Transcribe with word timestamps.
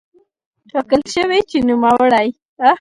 ټاکل 0.71 1.01
شوې 1.13 1.39
چې 1.49 1.57
نوموړی 1.67 2.27